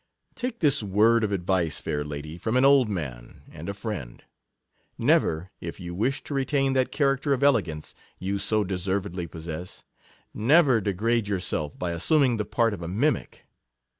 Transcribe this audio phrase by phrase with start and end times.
[0.33, 4.23] Take this word of advice, fair lady, from an old man, and a 47 friend:
[4.97, 9.45] Never, if you wish to retain that character of elegance you so deservedly pos /
[9.45, 9.83] sess—
[10.33, 13.45] never degrade yourself by assuming the part of a mimic.